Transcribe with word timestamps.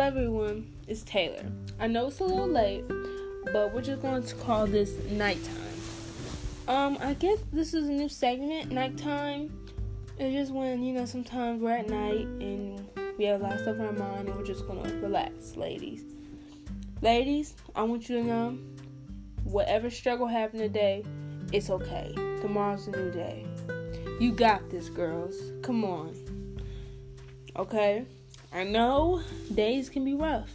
everyone, 0.00 0.72
it's 0.86 1.02
Taylor. 1.02 1.44
I 1.80 1.88
know 1.88 2.06
it's 2.06 2.20
a 2.20 2.24
little 2.24 2.48
late, 2.48 2.84
but 3.52 3.74
we're 3.74 3.82
just 3.82 4.00
going 4.00 4.22
to 4.22 4.34
call 4.36 4.66
this 4.66 4.92
nighttime. 5.10 5.54
Um, 6.68 6.98
I 7.00 7.14
guess 7.14 7.38
this 7.52 7.74
is 7.74 7.88
a 7.88 7.92
new 7.92 8.08
segment, 8.08 8.70
nighttime. 8.70 9.50
It's 10.18 10.34
just 10.34 10.52
when, 10.52 10.84
you 10.84 10.92
know, 10.92 11.04
sometimes 11.04 11.60
we're 11.60 11.72
at 11.72 11.88
night 11.88 12.26
and 12.40 12.86
we 13.18 13.24
have 13.24 13.40
a 13.40 13.44
lot 13.44 13.54
of 13.54 13.60
stuff 13.60 13.80
on 13.80 13.86
our 13.86 13.92
mind 13.92 14.28
and 14.28 14.36
we're 14.36 14.44
just 14.44 14.66
gonna 14.68 14.82
relax, 14.96 15.56
ladies. 15.56 16.04
Ladies, 17.02 17.54
I 17.74 17.82
want 17.82 18.08
you 18.08 18.18
to 18.18 18.24
know 18.24 18.58
whatever 19.44 19.90
struggle 19.90 20.26
happened 20.26 20.60
today, 20.60 21.04
it's 21.52 21.70
okay. 21.70 22.12
Tomorrow's 22.40 22.86
a 22.86 22.92
new 22.92 23.10
day. 23.10 23.44
You 24.20 24.32
got 24.32 24.70
this, 24.70 24.88
girls. 24.88 25.34
Come 25.62 25.84
on. 25.84 26.14
Okay? 27.56 28.06
I 28.50 28.64
know 28.64 29.22
days 29.54 29.90
can 29.90 30.04
be 30.04 30.14
rough, 30.14 30.50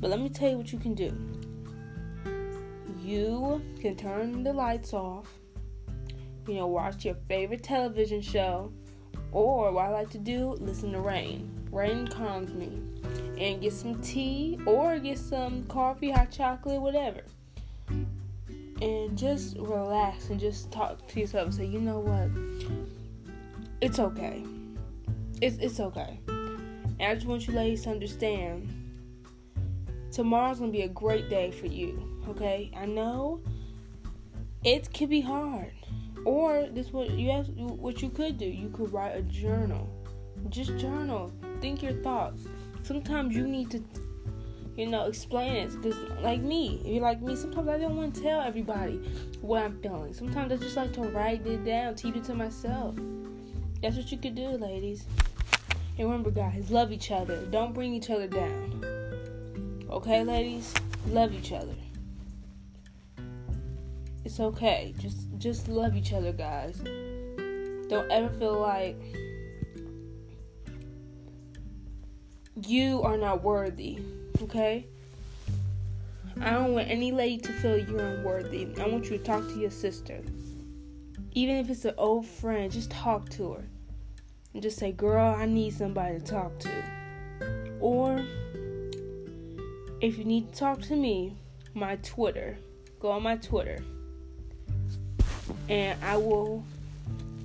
but 0.00 0.08
let 0.08 0.20
me 0.20 0.28
tell 0.28 0.50
you 0.50 0.56
what 0.56 0.72
you 0.72 0.78
can 0.78 0.94
do. 0.94 1.14
You 3.02 3.62
can 3.80 3.96
turn 3.96 4.42
the 4.42 4.52
lights 4.52 4.94
off, 4.94 5.28
you 6.48 6.54
know, 6.54 6.66
watch 6.66 7.04
your 7.04 7.16
favorite 7.28 7.62
television 7.62 8.22
show, 8.22 8.72
or 9.30 9.70
what 9.72 9.84
I 9.84 9.88
like 9.90 10.10
to 10.10 10.18
do, 10.18 10.56
listen 10.58 10.92
to 10.92 11.00
rain. 11.00 11.50
Rain 11.70 12.06
calms 12.08 12.54
me. 12.54 12.80
And 13.38 13.60
get 13.60 13.74
some 13.74 14.00
tea 14.00 14.58
or 14.64 14.98
get 14.98 15.18
some 15.18 15.64
coffee, 15.66 16.10
hot 16.10 16.30
chocolate, 16.30 16.80
whatever. 16.80 17.20
And 18.80 19.16
just 19.16 19.58
relax 19.58 20.30
and 20.30 20.40
just 20.40 20.72
talk 20.72 21.06
to 21.08 21.20
yourself 21.20 21.46
and 21.46 21.54
say, 21.54 21.66
you 21.66 21.80
know 21.80 21.98
what? 21.98 22.30
It's 23.82 23.98
okay. 23.98 24.42
It's 25.42 25.58
it's 25.58 25.80
okay. 25.80 26.18
And 27.06 27.12
I 27.12 27.14
just 27.14 27.28
want 27.28 27.46
you 27.46 27.54
ladies 27.54 27.84
to 27.84 27.90
understand 27.90 28.68
tomorrow's 30.10 30.58
gonna 30.58 30.72
be 30.72 30.82
a 30.82 30.88
great 30.88 31.30
day 31.30 31.52
for 31.52 31.66
you. 31.66 32.02
Okay? 32.28 32.72
I 32.76 32.84
know 32.84 33.40
it 34.64 34.92
can 34.92 35.08
be 35.08 35.20
hard. 35.20 35.70
Or 36.24 36.66
this 36.66 36.92
what 36.92 37.10
you 37.10 37.30
have 37.30 37.46
what 37.56 38.02
you 38.02 38.08
could 38.08 38.38
do. 38.38 38.44
You 38.44 38.70
could 38.70 38.92
write 38.92 39.14
a 39.14 39.22
journal. 39.22 39.88
Just 40.48 40.76
journal. 40.78 41.30
Think 41.60 41.80
your 41.80 41.92
thoughts. 42.02 42.48
Sometimes 42.82 43.36
you 43.36 43.46
need 43.46 43.70
to 43.70 43.84
you 44.76 44.86
know, 44.86 45.06
explain 45.06 45.52
it. 45.52 45.80
Because, 45.80 45.96
like 46.22 46.40
me, 46.40 46.80
if 46.84 46.88
you're 46.88 47.02
like 47.02 47.22
me, 47.22 47.36
sometimes 47.36 47.68
I 47.68 47.78
don't 47.78 47.96
want 47.96 48.16
to 48.16 48.20
tell 48.20 48.40
everybody 48.40 48.96
what 49.42 49.62
I'm 49.62 49.80
feeling. 49.80 50.12
Sometimes 50.12 50.50
I 50.50 50.56
just 50.56 50.76
like 50.76 50.92
to 50.94 51.02
write 51.02 51.46
it 51.46 51.64
down, 51.64 51.94
keep 51.94 52.16
it 52.16 52.24
to 52.24 52.34
myself. 52.34 52.96
That's 53.80 53.96
what 53.96 54.10
you 54.10 54.18
could 54.18 54.34
do, 54.34 54.48
ladies. 54.48 55.06
And 55.98 56.08
remember, 56.08 56.30
guys, 56.30 56.70
love 56.70 56.92
each 56.92 57.10
other. 57.10 57.44
Don't 57.46 57.72
bring 57.72 57.94
each 57.94 58.10
other 58.10 58.26
down. 58.26 59.84
Okay, 59.88 60.22
ladies? 60.22 60.74
Love 61.08 61.32
each 61.32 61.52
other. 61.52 61.74
It's 64.24 64.40
okay. 64.40 64.92
Just 64.98 65.28
just 65.38 65.68
love 65.68 65.96
each 65.96 66.12
other, 66.12 66.32
guys. 66.32 66.78
Don't 67.88 68.10
ever 68.10 68.28
feel 68.38 68.60
like 68.60 69.00
you 72.66 73.02
are 73.02 73.16
not 73.16 73.42
worthy. 73.42 73.98
Okay? 74.42 74.86
I 76.40 76.50
don't 76.50 76.74
want 76.74 76.88
any 76.90 77.12
lady 77.12 77.38
to 77.38 77.52
feel 77.52 77.78
you're 77.78 78.00
unworthy. 78.00 78.68
I 78.78 78.88
want 78.88 79.04
you 79.04 79.16
to 79.16 79.22
talk 79.24 79.46
to 79.48 79.58
your 79.58 79.70
sister. 79.70 80.20
Even 81.32 81.56
if 81.56 81.70
it's 81.70 81.84
an 81.84 81.94
old 81.96 82.26
friend, 82.26 82.70
just 82.70 82.90
talk 82.90 83.28
to 83.30 83.52
her. 83.52 83.64
And 84.56 84.62
just 84.62 84.78
say, 84.78 84.90
girl, 84.90 85.34
I 85.36 85.44
need 85.44 85.74
somebody 85.74 86.18
to 86.18 86.24
talk 86.24 86.58
to. 86.60 86.70
Or 87.78 88.24
if 90.00 90.16
you 90.16 90.24
need 90.24 90.50
to 90.50 90.58
talk 90.58 90.80
to 90.84 90.96
me, 90.96 91.36
my 91.74 91.96
Twitter. 91.96 92.56
Go 92.98 93.10
on 93.10 93.22
my 93.22 93.36
Twitter. 93.36 93.84
And 95.68 96.02
I 96.02 96.16
will 96.16 96.64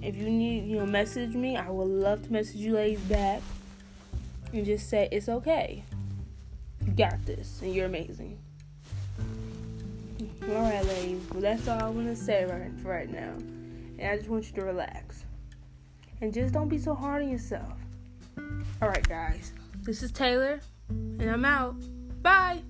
if 0.00 0.14
you 0.14 0.30
need, 0.30 0.68
you 0.68 0.76
know, 0.76 0.86
message 0.86 1.34
me, 1.34 1.56
I 1.56 1.68
would 1.68 1.88
love 1.88 2.22
to 2.26 2.32
message 2.32 2.58
you 2.58 2.74
ladies 2.74 3.00
back 3.00 3.42
and 4.52 4.64
just 4.64 4.88
say 4.88 5.08
it's 5.10 5.28
okay. 5.28 5.82
You 6.86 6.92
got 6.92 7.26
this, 7.26 7.60
and 7.60 7.74
you're 7.74 7.86
amazing. 7.86 8.38
All 10.44 10.62
right, 10.62 10.86
ladies. 10.86 11.28
Well, 11.32 11.40
that's 11.40 11.66
all 11.66 11.80
I 11.80 11.88
want 11.88 12.06
to 12.06 12.14
say 12.14 12.44
right 12.44 12.70
right 12.84 13.10
now. 13.10 13.34
And 13.98 14.12
I 14.12 14.16
just 14.16 14.28
want 14.28 14.46
you 14.46 14.52
to 14.52 14.64
relax 14.64 15.24
and 16.20 16.32
just 16.32 16.54
don't 16.54 16.68
be 16.68 16.78
so 16.78 16.94
hard 16.94 17.22
on 17.22 17.30
yourself. 17.30 17.72
All 18.82 18.88
right, 18.88 19.06
guys. 19.08 19.52
This 19.82 20.02
is 20.02 20.12
Taylor, 20.12 20.60
and 20.88 21.30
I'm 21.30 21.44
out. 21.44 21.76
Bye. 22.22 22.62